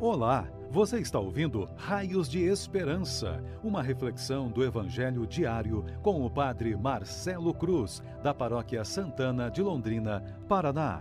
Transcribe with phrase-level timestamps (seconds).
[0.00, 6.76] Olá, você está ouvindo Raios de Esperança, uma reflexão do Evangelho diário com o Padre
[6.76, 11.00] Marcelo Cruz, da Paróquia Santana de Londrina, Paraná.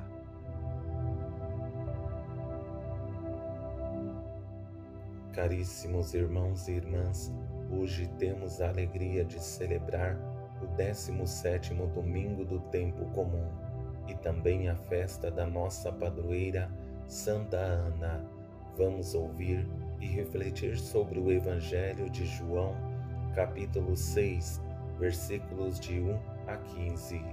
[5.33, 7.33] Caríssimos irmãos e irmãs,
[7.71, 10.15] hoje temos a alegria de celebrar
[10.62, 13.49] o 17º domingo do tempo comum
[14.07, 16.71] e também a festa da nossa padroeira
[17.07, 18.42] Santa Ana
[18.76, 19.67] Vamos ouvir
[20.02, 22.76] e refletir sobre o Evangelho de João,
[23.36, 24.59] capítulo 6,
[24.99, 27.23] versículos de 1 a 15.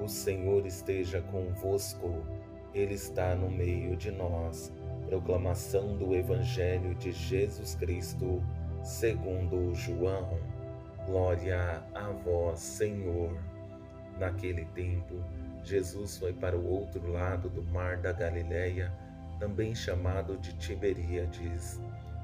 [0.00, 2.24] O Senhor esteja convosco,
[2.72, 4.72] Ele está no meio de nós.
[5.08, 8.40] Proclamação do Evangelho de Jesus Cristo,
[8.84, 10.38] segundo João.
[11.04, 13.36] Glória a vós, Senhor.
[14.20, 15.16] Naquele tempo,
[15.64, 18.92] Jesus foi para o outro lado do mar da Galileia
[19.38, 21.80] também chamado de Tiberíades.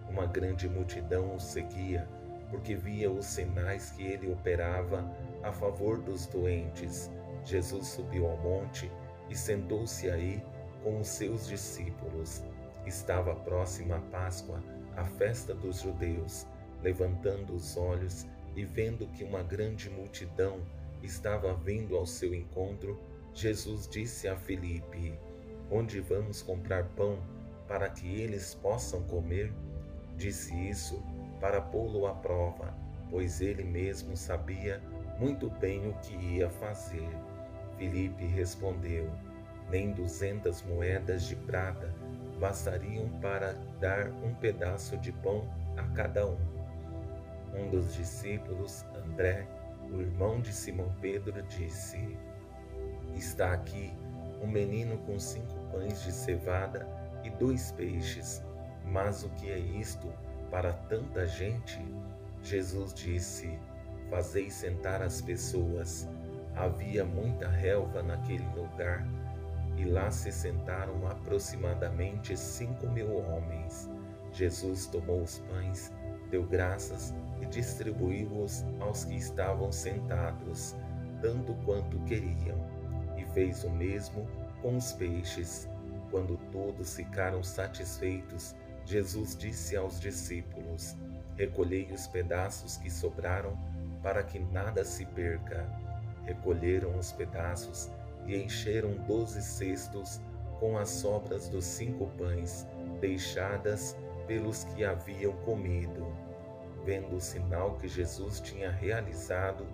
[0.08, 2.08] Uma grande multidão o seguia,
[2.50, 5.10] porque via os sinais que ele operava
[5.42, 7.10] a favor dos doentes.
[7.44, 8.90] Jesus subiu ao monte
[9.28, 10.42] e sentou-se aí
[10.82, 12.42] com os seus discípulos.
[12.86, 14.62] Estava próxima a Páscoa,
[14.96, 16.46] a festa dos judeus.
[16.82, 20.60] Levantando os olhos e vendo que uma grande multidão
[21.02, 23.00] estava vindo ao seu encontro,
[23.32, 25.14] Jesus disse a Filipe:
[25.74, 27.18] Onde vamos comprar pão
[27.66, 29.50] para que eles possam comer?
[30.18, 31.02] Disse isso
[31.40, 32.74] para pô-lo à prova,
[33.08, 34.82] pois ele mesmo sabia
[35.18, 37.08] muito bem o que ia fazer.
[37.78, 39.10] Filipe respondeu:
[39.70, 41.90] Nem duzentas moedas de prata
[42.38, 46.38] bastariam para dar um pedaço de pão a cada um.
[47.54, 49.48] Um dos discípulos, André,
[49.90, 52.14] o irmão de Simão Pedro, disse:
[53.14, 54.01] Está aqui
[54.42, 56.86] um menino com cinco pães de cevada
[57.24, 58.42] e dois peixes.
[58.84, 60.12] Mas o que é isto
[60.50, 61.80] para tanta gente?
[62.42, 63.58] Jesus disse:
[64.10, 66.08] Fazei sentar as pessoas.
[66.54, 69.06] Havia muita relva naquele lugar,
[69.78, 73.88] e lá se sentaram aproximadamente cinco mil homens.
[74.32, 75.90] Jesus tomou os pães,
[76.30, 80.76] deu graças e distribuiu-os aos que estavam sentados,
[81.20, 82.58] tanto quanto queriam,
[83.34, 84.26] fez o mesmo
[84.60, 85.68] com os peixes.
[86.10, 88.54] Quando todos ficaram satisfeitos,
[88.84, 90.96] Jesus disse aos discípulos:
[91.36, 93.58] Recolhei os pedaços que sobraram,
[94.02, 95.66] para que nada se perca.
[96.24, 97.90] Recolheram os pedaços
[98.26, 100.20] e encheram doze cestos
[100.60, 102.66] com as sobras dos cinco pães
[103.00, 106.06] deixadas pelos que haviam comido.
[106.84, 109.66] Vendo o sinal que Jesus tinha realizado,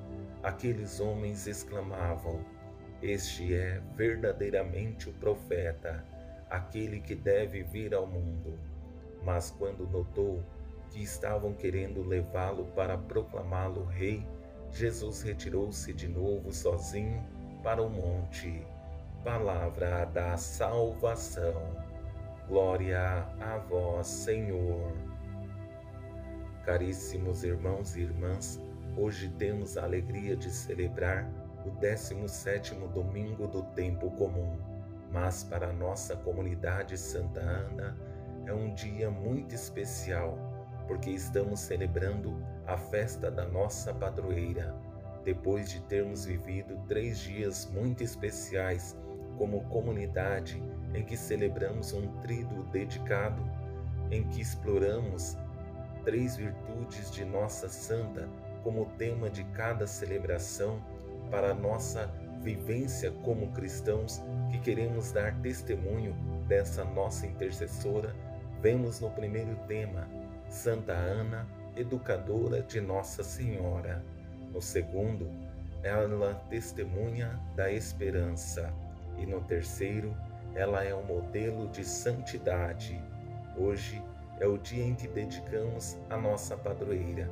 [0.43, 2.41] aqueles homens exclamavam:
[3.03, 6.05] este é verdadeiramente o profeta,
[6.51, 8.59] aquele que deve vir ao mundo.
[9.23, 10.43] Mas quando notou
[10.91, 14.27] que estavam querendo levá-lo para proclamá-lo rei,
[14.73, 17.25] Jesus retirou-se de novo sozinho
[17.63, 18.67] para o monte.
[19.25, 21.63] Palavra da salvação.
[22.49, 24.93] Glória a vós, Senhor.
[26.65, 28.61] Caríssimos irmãos e irmãs,
[28.97, 31.31] hoje temos a alegria de celebrar
[31.65, 34.59] o 17º domingo do tempo comum,
[35.11, 37.97] mas para nossa comunidade Santa Ana
[38.47, 40.39] é um dia muito especial,
[40.87, 44.75] porque estamos celebrando a festa da nossa padroeira,
[45.25, 48.97] depois de termos vivido três dias muito especiais
[49.37, 50.63] como comunidade
[50.95, 53.43] em que celebramos um trido dedicado,
[54.11, 55.37] em que exploramos
[56.05, 58.29] três virtudes de nossa santa
[58.63, 60.83] como tema de cada celebração
[61.31, 62.11] para a nossa
[62.43, 66.15] vivência como cristãos que queremos dar testemunho
[66.47, 68.15] dessa nossa intercessora,
[68.61, 70.09] vemos no primeiro tema
[70.49, 71.47] Santa Ana,
[71.77, 74.03] educadora de Nossa Senhora.
[74.53, 75.31] No segundo,
[75.83, 78.73] ela testemunha da esperança.
[79.19, 80.17] E no terceiro,
[80.55, 83.01] ela é um modelo de santidade.
[83.57, 84.03] Hoje
[84.41, 87.29] é o dia em que dedicamos a nossa padroeira.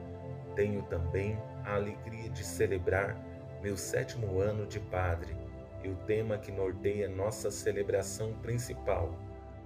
[0.55, 3.17] Tenho também a alegria de celebrar
[3.63, 5.37] meu sétimo ano de padre
[5.83, 9.15] e o tema que norteia nossa celebração principal,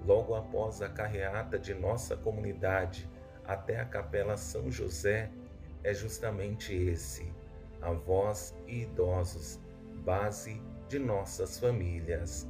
[0.04, 3.08] logo após a carreata de nossa comunidade
[3.44, 5.30] até a Capela São José,
[5.82, 7.32] é justamente esse:
[7.80, 9.58] avós e idosos,
[10.04, 12.46] base de nossas famílias.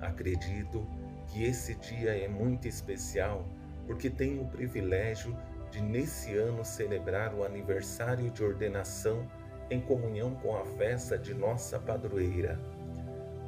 [0.00, 0.86] Acredito
[1.28, 3.46] que esse dia é muito especial
[3.86, 5.36] porque tenho o privilégio
[5.70, 9.26] de, nesse ano, celebrar o aniversário de ordenação
[9.70, 12.58] em comunhão com a festa de nossa padroeira.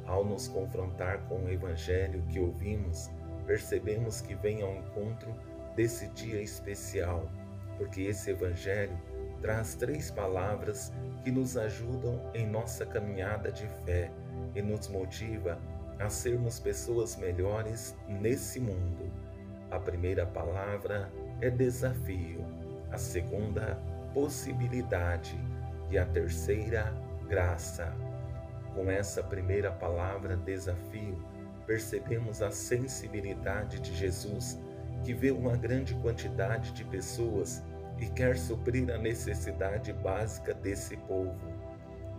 [0.05, 3.09] Ao nos confrontar com o Evangelho que ouvimos,
[3.45, 5.33] percebemos que vem ao encontro
[5.75, 7.29] desse dia especial,
[7.77, 8.97] porque esse Evangelho
[9.41, 10.91] traz três palavras
[11.23, 14.11] que nos ajudam em nossa caminhada de fé
[14.55, 15.59] e nos motiva
[15.99, 19.11] a sermos pessoas melhores nesse mundo.
[19.69, 21.11] A primeira palavra
[21.41, 22.43] é desafio,
[22.91, 23.77] a segunda,
[24.13, 25.37] possibilidade
[25.89, 26.93] e a terceira,
[27.27, 27.93] graça.
[28.73, 31.17] Com essa primeira palavra, desafio,
[31.65, 34.59] percebemos a sensibilidade de Jesus,
[35.03, 37.63] que vê uma grande quantidade de pessoas
[37.99, 41.35] e quer suprir a necessidade básica desse povo.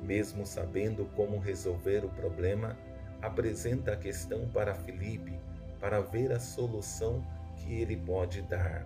[0.02, 2.76] Mesmo sabendo como resolver o problema,
[3.20, 5.38] apresenta a questão para Filipe
[5.80, 7.24] para ver a solução
[7.56, 8.84] que ele pode dar.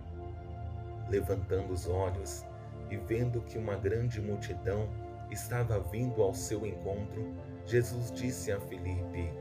[1.09, 2.45] Levantando os olhos
[2.93, 4.89] e vendo que uma grande multidão
[5.31, 7.33] estava vindo ao seu encontro,
[7.65, 9.31] Jesus disse a Filipe: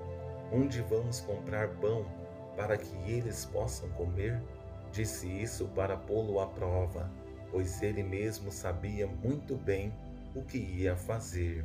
[0.52, 2.06] Onde vamos comprar pão
[2.56, 4.43] para que eles possam comer?
[4.90, 7.10] Disse isso para pô-lo à prova
[7.52, 9.93] pois ele mesmo sabia muito bem
[10.34, 11.64] o que ia fazer.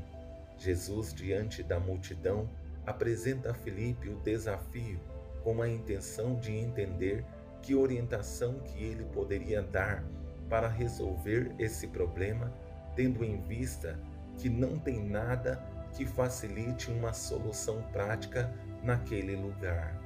[0.57, 2.49] Jesus, diante da multidão,
[2.85, 4.99] apresenta a Filipe o desafio
[5.43, 7.23] com a intenção de entender
[7.61, 10.03] que orientação que ele poderia dar
[10.49, 12.51] para resolver esse problema,
[12.95, 13.99] tendo em vista
[14.37, 15.63] que não tem nada
[15.93, 18.53] que facilite uma solução prática
[18.83, 19.99] naquele lugar.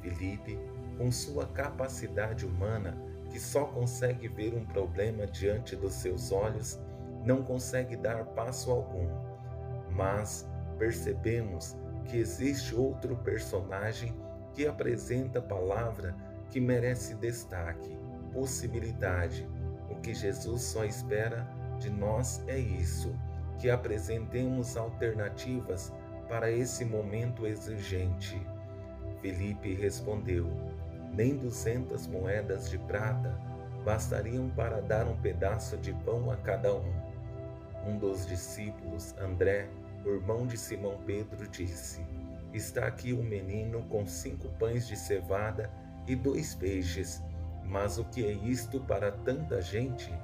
[0.00, 0.58] Filipe,
[0.98, 2.96] com sua capacidade humana,
[3.30, 6.78] que só consegue ver um problema diante dos seus olhos,
[7.24, 9.08] não consegue dar passo algum.
[9.90, 10.48] Mas
[10.78, 14.14] percebemos que existe outro personagem
[14.52, 16.14] que apresenta palavra
[16.50, 17.98] que merece destaque,
[18.32, 19.48] possibilidade.
[20.04, 21.48] Que Jesus só espera
[21.80, 23.18] de nós é isso,
[23.58, 25.90] que apresentemos alternativas
[26.28, 28.38] para esse momento exigente.
[29.22, 30.46] Felipe respondeu:
[31.10, 33.34] nem duzentas moedas de prata
[33.82, 36.92] bastariam para dar um pedaço de pão a cada um.
[37.86, 39.70] Um dos discípulos, André,
[40.04, 42.04] irmão de Simão Pedro, disse:
[42.52, 45.70] Está aqui um menino com cinco pães de cevada
[46.06, 47.22] e dois peixes,
[47.74, 50.14] mas o que é isto para tanta gente?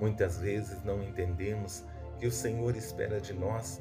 [0.00, 1.84] Muitas vezes não entendemos
[2.18, 3.78] que o Senhor espera de nós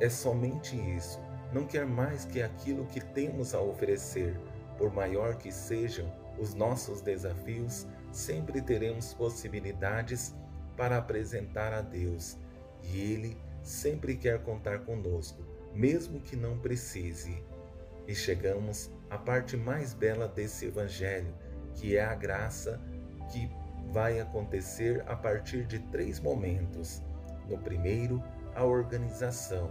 [0.00, 1.20] é somente isso,
[1.52, 4.40] não quer mais que aquilo que temos a oferecer
[4.78, 10.34] por maior que sejam os nossos desafios, sempre teremos possibilidades
[10.78, 12.38] para apresentar a Deus
[12.82, 15.44] e Ele sempre quer contar conosco,
[15.74, 17.36] mesmo que não precise.
[18.06, 21.34] E chegamos à parte mais bela desse Evangelho,
[21.74, 22.80] que é a graça
[23.32, 23.50] que
[23.92, 27.02] vai acontecer a partir de três momentos.
[27.48, 28.22] No primeiro,
[28.54, 29.70] a organização.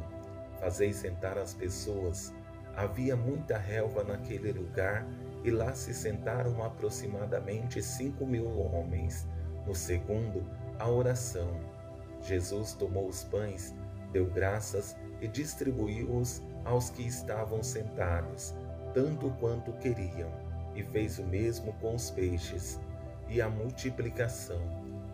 [0.59, 2.33] Fazei sentar as pessoas
[2.75, 5.05] Havia muita relva naquele lugar
[5.43, 9.27] e lá se sentaram aproximadamente cinco mil homens.
[9.65, 10.43] No segundo,
[10.79, 11.59] a oração.
[12.21, 13.75] Jesus tomou os pães,
[14.13, 18.53] deu graças e distribuiu-os aos que estavam sentados,
[18.93, 20.31] tanto quanto queriam,
[20.75, 22.79] e fez o mesmo com os peixes.
[23.27, 24.61] E a multiplicação.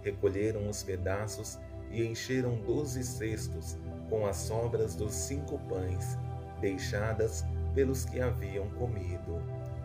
[0.02, 1.60] Recolheram os pedaços
[1.92, 3.78] e encheram doze cestos
[4.10, 6.18] com as sobras dos cinco pães
[6.60, 9.42] deixadas pelos que haviam comido.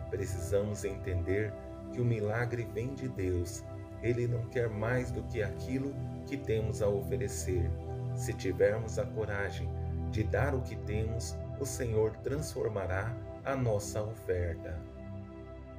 [0.09, 1.53] Precisamos entender
[1.91, 3.63] que o milagre vem de Deus.
[4.01, 5.93] Ele não quer mais do que aquilo
[6.25, 7.69] que temos a oferecer.
[8.15, 9.69] Se tivermos a coragem
[10.09, 14.79] de dar o que temos, o Senhor transformará a nossa oferta.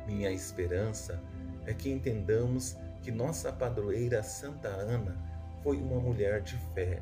[0.06, 1.20] Minha esperança
[1.66, 5.16] é que entendamos que nossa padroeira Santa Ana
[5.62, 7.00] foi uma mulher de fé,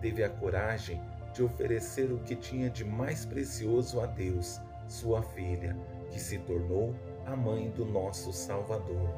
[0.00, 1.00] teve a coragem
[1.32, 5.76] de oferecer o que tinha de mais precioso a Deus, sua filha,
[6.10, 6.94] que se tornou
[7.26, 9.08] a mãe do nosso Salvador.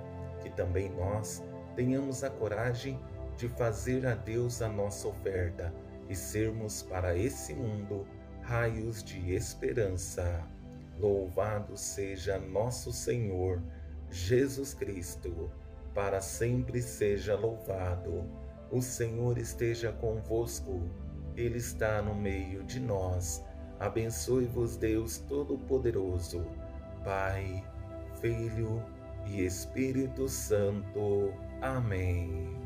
[0.41, 1.43] Que também nós
[1.75, 2.99] tenhamos a coragem
[3.37, 5.73] de fazer a Deus a nossa oferta
[6.09, 8.07] e sermos para esse mundo
[8.43, 10.45] raios de esperança.
[10.99, 13.63] Louvado seja nosso Senhor
[14.11, 15.51] Jesus Cristo,
[15.95, 18.25] para sempre seja louvado.
[18.71, 20.83] O Senhor esteja convosco
[21.37, 23.45] ele está no meio de nós.
[23.79, 26.47] Abençoe-vos, Deus Todo-Poderoso,
[27.05, 27.63] Pai,
[28.21, 28.83] Filho
[29.27, 31.35] e Espírito Santo.
[31.61, 32.66] Amém.